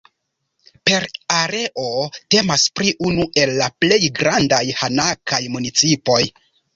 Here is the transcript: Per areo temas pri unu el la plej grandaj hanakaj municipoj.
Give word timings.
Per 0.89 1.03
areo 1.33 1.83
temas 2.35 2.63
pri 2.79 2.93
unu 3.09 3.25
el 3.41 3.53
la 3.57 3.67
plej 3.85 3.99
grandaj 4.21 4.63
hanakaj 4.81 5.41
municipoj. 5.57 6.19